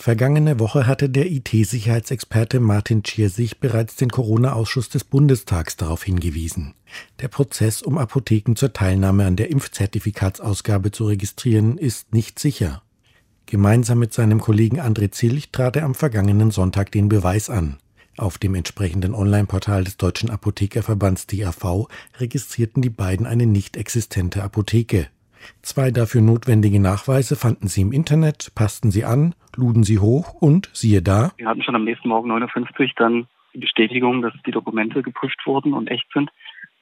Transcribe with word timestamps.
Vergangene 0.00 0.60
Woche 0.60 0.86
hatte 0.86 1.10
der 1.10 1.28
IT-Sicherheitsexperte 1.28 2.60
Martin 2.60 3.02
Tschiersich 3.02 3.58
bereits 3.58 3.96
den 3.96 4.10
Corona-Ausschuss 4.10 4.88
des 4.88 5.02
Bundestags 5.02 5.76
darauf 5.76 6.04
hingewiesen. 6.04 6.74
Der 7.20 7.26
Prozess, 7.26 7.82
um 7.82 7.98
Apotheken 7.98 8.54
zur 8.54 8.72
Teilnahme 8.72 9.26
an 9.26 9.34
der 9.34 9.50
Impfzertifikatsausgabe 9.50 10.92
zu 10.92 11.06
registrieren, 11.06 11.78
ist 11.78 12.14
nicht 12.14 12.38
sicher. 12.38 12.82
Gemeinsam 13.46 13.98
mit 13.98 14.14
seinem 14.14 14.40
Kollegen 14.40 14.80
André 14.80 15.10
Zilch 15.10 15.50
trat 15.50 15.74
er 15.74 15.84
am 15.84 15.96
vergangenen 15.96 16.52
Sonntag 16.52 16.92
den 16.92 17.08
Beweis 17.08 17.50
an. 17.50 17.78
Auf 18.16 18.38
dem 18.38 18.54
entsprechenden 18.54 19.16
Online-Portal 19.16 19.82
des 19.82 19.96
Deutschen 19.96 20.30
Apothekerverbands 20.30 21.26
DAV 21.26 21.88
registrierten 22.20 22.82
die 22.82 22.90
beiden 22.90 23.26
eine 23.26 23.46
nicht 23.46 23.76
existente 23.76 24.44
Apotheke. 24.44 25.08
Zwei 25.62 25.90
dafür 25.90 26.20
notwendige 26.20 26.80
Nachweise 26.80 27.36
fanden 27.36 27.68
sie 27.68 27.82
im 27.82 27.92
Internet, 27.92 28.52
passten 28.54 28.90
sie 28.90 29.04
an, 29.04 29.34
luden 29.56 29.84
sie 29.84 29.98
hoch 29.98 30.34
und 30.34 30.70
siehe 30.72 31.02
da. 31.02 31.32
Wir 31.36 31.48
hatten 31.48 31.62
schon 31.62 31.76
am 31.76 31.84
nächsten 31.84 32.08
Morgen 32.08 32.28
59 32.28 32.94
dann 32.96 33.26
die 33.54 33.58
Bestätigung, 33.58 34.22
dass 34.22 34.32
die 34.46 34.50
Dokumente 34.50 35.02
geprüft 35.02 35.40
wurden 35.46 35.72
und 35.72 35.88
echt 35.88 36.06
sind 36.12 36.30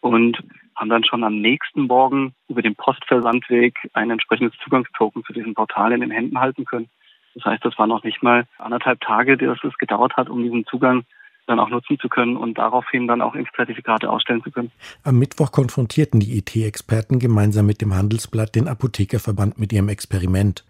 und 0.00 0.42
haben 0.76 0.90
dann 0.90 1.04
schon 1.04 1.24
am 1.24 1.40
nächsten 1.40 1.82
Morgen 1.86 2.34
über 2.48 2.62
den 2.62 2.74
Postversandweg 2.74 3.74
ein 3.92 4.10
entsprechendes 4.10 4.58
Zugangstoken 4.62 5.24
zu 5.24 5.32
diesem 5.32 5.54
Portal 5.54 5.92
in 5.92 6.00
den 6.00 6.10
Händen 6.10 6.38
halten 6.38 6.64
können. 6.64 6.88
Das 7.34 7.44
heißt, 7.44 7.64
das 7.64 7.78
war 7.78 7.86
noch 7.86 8.04
nicht 8.04 8.22
mal 8.22 8.44
anderthalb 8.58 9.00
Tage, 9.00 9.36
dass 9.36 9.62
es 9.64 9.76
gedauert 9.78 10.16
hat, 10.16 10.28
um 10.28 10.42
diesen 10.42 10.66
Zugang 10.66 11.04
dann 11.46 11.60
auch 11.60 11.68
nutzen 11.68 11.98
zu 12.00 12.08
können 12.08 12.36
und 12.36 12.58
daraufhin 12.58 13.06
dann 13.06 13.20
auch 13.20 13.34
Impfzertifikate 13.34 14.10
ausstellen 14.10 14.42
zu 14.42 14.50
können. 14.50 14.70
Am 15.02 15.18
Mittwoch 15.18 15.52
konfrontierten 15.52 16.20
die 16.20 16.38
IT-Experten 16.38 17.18
gemeinsam 17.18 17.66
mit 17.66 17.80
dem 17.80 17.94
Handelsblatt 17.94 18.54
den 18.54 18.68
Apothekerverband 18.68 19.58
mit 19.58 19.72
ihrem 19.72 19.88
Experiment. 19.88 20.64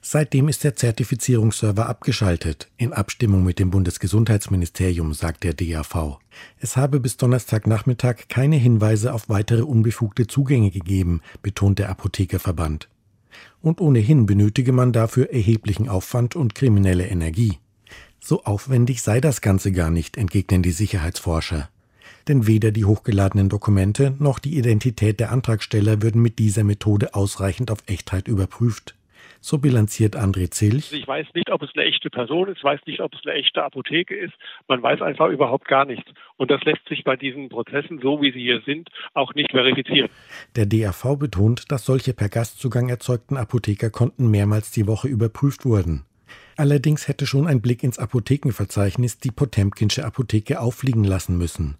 Seitdem 0.00 0.48
ist 0.48 0.64
der 0.64 0.74
Zertifizierungsserver 0.74 1.88
abgeschaltet, 1.88 2.68
in 2.78 2.92
Abstimmung 2.92 3.44
mit 3.44 3.58
dem 3.58 3.70
Bundesgesundheitsministerium, 3.70 5.12
sagt 5.12 5.44
der 5.44 5.54
DAV. 5.54 6.18
Es 6.58 6.76
habe 6.76 7.00
bis 7.00 7.16
Donnerstagnachmittag 7.16 8.28
keine 8.28 8.56
Hinweise 8.56 9.12
auf 9.12 9.28
weitere 9.28 9.62
unbefugte 9.62 10.26
Zugänge 10.26 10.70
gegeben, 10.70 11.20
betont 11.42 11.78
der 11.78 11.90
Apothekerverband. 11.90 12.88
Und 13.60 13.80
ohnehin 13.80 14.26
benötige 14.26 14.72
man 14.72 14.92
dafür 14.92 15.30
erheblichen 15.30 15.88
Aufwand 15.88 16.36
und 16.36 16.54
kriminelle 16.54 17.06
Energie. 17.06 17.58
So 18.28 18.42
aufwendig 18.42 19.02
sei 19.02 19.20
das 19.20 19.40
Ganze 19.40 19.70
gar 19.70 19.92
nicht, 19.92 20.16
entgegnen 20.16 20.60
die 20.60 20.72
Sicherheitsforscher. 20.72 21.68
Denn 22.26 22.48
weder 22.48 22.72
die 22.72 22.84
hochgeladenen 22.84 23.48
Dokumente 23.48 24.16
noch 24.18 24.40
die 24.40 24.58
Identität 24.58 25.20
der 25.20 25.30
Antragsteller 25.30 26.02
würden 26.02 26.20
mit 26.20 26.40
dieser 26.40 26.64
Methode 26.64 27.14
ausreichend 27.14 27.70
auf 27.70 27.84
Echtheit 27.86 28.26
überprüft. 28.26 28.96
So 29.40 29.58
bilanziert 29.58 30.16
André 30.16 30.50
Zilch. 30.50 30.92
Ich 30.92 31.06
weiß 31.06 31.28
nicht, 31.34 31.52
ob 31.52 31.62
es 31.62 31.70
eine 31.76 31.84
echte 31.84 32.10
Person 32.10 32.48
ist, 32.48 32.56
ich 32.56 32.64
weiß 32.64 32.80
nicht, 32.86 32.98
ob 32.98 33.14
es 33.14 33.20
eine 33.24 33.34
echte 33.36 33.62
Apotheke 33.62 34.16
ist. 34.16 34.34
Man 34.66 34.82
weiß 34.82 35.02
einfach 35.02 35.28
überhaupt 35.28 35.68
gar 35.68 35.84
nichts. 35.84 36.10
Und 36.36 36.50
das 36.50 36.60
lässt 36.64 36.88
sich 36.88 37.04
bei 37.04 37.14
diesen 37.14 37.48
Prozessen, 37.48 38.00
so 38.02 38.20
wie 38.20 38.32
sie 38.32 38.40
hier 38.40 38.60
sind, 38.66 38.88
auch 39.14 39.34
nicht 39.34 39.52
verifizieren. 39.52 40.10
Der 40.56 40.66
DAV 40.66 41.16
betont, 41.16 41.70
dass 41.70 41.84
solche 41.84 42.12
per 42.12 42.28
Gastzugang 42.28 42.88
erzeugten 42.88 43.36
Apothekerkonten 43.36 44.28
mehrmals 44.28 44.72
die 44.72 44.88
Woche 44.88 45.06
überprüft 45.06 45.64
wurden. 45.64 46.05
Allerdings 46.56 47.06
hätte 47.06 47.26
schon 47.26 47.46
ein 47.46 47.60
Blick 47.60 47.82
ins 47.82 47.98
Apothekenverzeichnis 47.98 49.18
die 49.18 49.30
Potemkinsche 49.30 50.06
Apotheke 50.06 50.58
auffliegen 50.60 51.04
lassen 51.04 51.36
müssen. 51.36 51.76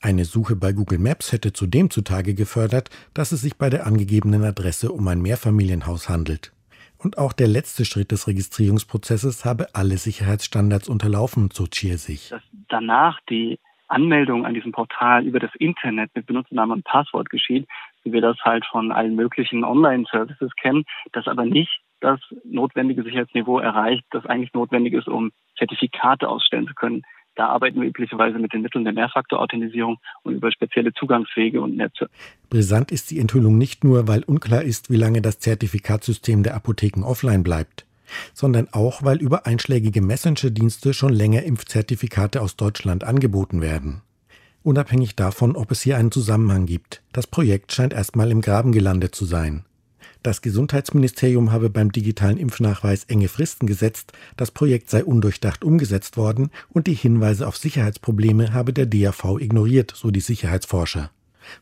Eine 0.00 0.24
Suche 0.24 0.54
bei 0.54 0.72
Google 0.72 1.00
Maps 1.00 1.32
hätte 1.32 1.52
zudem 1.52 1.90
zutage 1.90 2.34
gefördert, 2.34 2.90
dass 3.12 3.32
es 3.32 3.42
sich 3.42 3.58
bei 3.58 3.68
der 3.68 3.86
angegebenen 3.86 4.44
Adresse 4.44 4.92
um 4.92 5.06
ein 5.08 5.20
Mehrfamilienhaus 5.20 6.08
handelt. 6.08 6.52
Und 6.96 7.18
auch 7.18 7.32
der 7.32 7.48
letzte 7.48 7.84
Schritt 7.84 8.12
des 8.12 8.28
Registrierungsprozesses 8.28 9.44
habe 9.44 9.74
alle 9.74 9.96
Sicherheitsstandards 9.96 10.88
unterlaufen, 10.88 11.48
so 11.52 11.66
sich. 11.66 12.28
Dass 12.28 12.42
danach 12.68 13.18
die 13.28 13.58
Anmeldung 13.88 14.46
an 14.46 14.54
diesem 14.54 14.70
Portal 14.70 15.26
über 15.26 15.40
das 15.40 15.50
Internet 15.58 16.14
mit 16.14 16.26
Benutzernamen 16.26 16.76
und 16.76 16.84
Passwort 16.84 17.30
geschieht, 17.30 17.66
wie 18.04 18.12
wir 18.12 18.20
das 18.20 18.38
halt 18.44 18.64
von 18.66 18.92
allen 18.92 19.16
möglichen 19.16 19.64
Online-Services 19.64 20.52
kennen, 20.56 20.84
das 21.12 21.26
aber 21.26 21.44
nicht 21.44 21.80
das 22.00 22.20
notwendige 22.44 23.02
Sicherheitsniveau 23.02 23.58
erreicht, 23.58 24.04
das 24.10 24.26
eigentlich 24.26 24.52
notwendig 24.54 24.94
ist, 24.94 25.08
um 25.08 25.32
Zertifikate 25.58 26.28
ausstellen 26.28 26.66
zu 26.66 26.74
können. 26.74 27.02
Da 27.36 27.46
arbeiten 27.46 27.80
wir 27.80 27.88
üblicherweise 27.88 28.38
mit 28.38 28.52
den 28.52 28.62
Mitteln 28.62 28.84
der 28.84 28.92
Mehrfaktor-Authentisierung 28.92 29.98
und 30.24 30.34
über 30.34 30.50
spezielle 30.50 30.92
Zugangswege 30.92 31.60
und 31.60 31.76
Netze. 31.76 32.10
Brisant 32.50 32.90
ist 32.90 33.10
die 33.10 33.20
Enthüllung 33.20 33.56
nicht 33.56 33.84
nur, 33.84 34.08
weil 34.08 34.24
unklar 34.24 34.62
ist, 34.62 34.90
wie 34.90 34.96
lange 34.96 35.22
das 35.22 35.38
Zertifikatsystem 35.38 36.42
der 36.42 36.54
Apotheken 36.54 37.04
offline 37.04 37.42
bleibt, 37.42 37.86
sondern 38.34 38.68
auch, 38.72 39.04
weil 39.04 39.18
über 39.18 39.46
einschlägige 39.46 40.02
Messenger-Dienste 40.02 40.92
schon 40.92 41.12
länger 41.12 41.44
Impfzertifikate 41.44 42.42
aus 42.42 42.56
Deutschland 42.56 43.04
angeboten 43.04 43.62
werden. 43.62 44.02
Unabhängig 44.62 45.16
davon, 45.16 45.56
ob 45.56 45.70
es 45.70 45.80
hier 45.80 45.96
einen 45.96 46.12
Zusammenhang 46.12 46.66
gibt, 46.66 47.02
das 47.12 47.26
Projekt 47.26 47.72
scheint 47.72 47.94
erstmal 47.94 48.30
im 48.30 48.42
Graben 48.42 48.72
gelandet 48.72 49.14
zu 49.14 49.24
sein. 49.24 49.64
Das 50.22 50.42
Gesundheitsministerium 50.42 51.52
habe 51.52 51.70
beim 51.70 51.92
digitalen 51.92 52.36
Impfnachweis 52.36 53.04
enge 53.04 53.28
Fristen 53.28 53.66
gesetzt, 53.66 54.12
das 54.36 54.50
Projekt 54.50 54.90
sei 54.90 55.04
undurchdacht 55.04 55.64
umgesetzt 55.64 56.16
worden 56.16 56.50
und 56.68 56.86
die 56.86 56.94
Hinweise 56.94 57.46
auf 57.46 57.56
Sicherheitsprobleme 57.56 58.52
habe 58.52 58.72
der 58.72 58.86
DAV 58.86 59.38
ignoriert, 59.38 59.92
so 59.94 60.10
die 60.10 60.20
Sicherheitsforscher. 60.20 61.10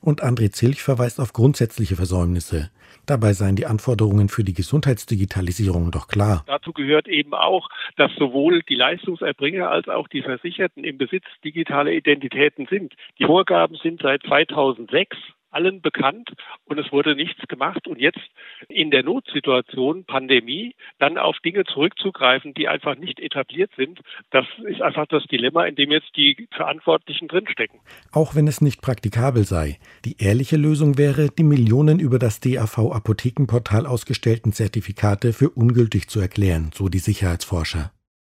Und 0.01 0.23
André 0.23 0.51
Zilch 0.51 0.83
verweist 0.83 1.21
auf 1.21 1.33
grundsätzliche 1.33 1.97
Versäumnisse. 1.97 2.71
Dabei 3.07 3.33
seien 3.33 3.57
die 3.57 3.67
Anforderungen 3.67 4.29
für 4.29 4.45
die 4.45 4.53
Gesundheitsdigitalisierung 4.53 5.91
doch 5.91 6.09
klar. 6.09 6.45
Dazu 6.47 6.73
gehört 6.73 7.09
eben 7.09 7.33
auch, 7.33 7.69
dass 7.97 8.13
sowohl 8.17 8.63
die 8.69 8.75
Leistungserbringer 8.75 9.71
als 9.71 9.89
auch 9.89 10.09
die 10.09 10.23
Versicherten 10.23 10.85
im 10.85 10.99
Besitz 10.99 11.25
digitaler 11.45 11.93
Identitäten 11.93 12.67
sind. 12.69 12.95
Die 13.19 13.25
Vorgaben 13.25 13.77
sind 13.83 14.03
seit 14.03 14.23
2006 14.25 15.17
allen 15.51 15.81
bekannt 15.81 16.33
und 16.65 16.79
es 16.79 16.91
wurde 16.93 17.15
nichts 17.15 17.47
gemacht. 17.49 17.87
Und 17.87 18.01
jetzt 18.01 18.21
in 18.69 18.91
der 18.91 19.03
Notsituation, 19.03 20.05
Pandemie, 20.05 20.75
dann 20.99 21.19
auf 21.19 21.39
Dinge 21.41 21.65
zurückzugreifen, 21.65 22.55
die 22.55 22.69
einfach 22.69 22.97
nicht 22.97 23.21
etabliert 23.21 23.71
sind, 23.77 24.01
das 24.31 24.47
ist 24.65 24.83
einfach 24.83 25.07
das 25.07 25.25
Dilemma, 25.25 25.65
in 25.65 25.75
dem 25.75 25.91
jetzt 25.91 26.17
die 26.17 26.49
Verantwortlichen 26.51 27.29
drinstecken. 27.29 27.81
Auch 28.13 28.35
wenn 28.35 28.49
es 28.49 28.61
nicht 28.61 28.83
praktikabel 28.83 29.45
sei. 29.45 29.79
Die 30.05 30.17
ehrliche 30.19 30.57
Lösung 30.57 30.99
wäre, 30.99 31.29
die 31.29 31.45
Millionen 31.45 31.99
über 32.01 32.19
das 32.19 32.41
DAV 32.41 32.93
Apothekenportal 32.93 33.87
ausgestellten 33.87 34.53
Zertifikate 34.53 35.33
für 35.33 35.51
ungültig 35.51 36.09
zu 36.09 36.21
erklären, 36.21 36.71
so 36.75 36.89
die 36.89 36.99
Sicherheitsforscher. 36.99 37.93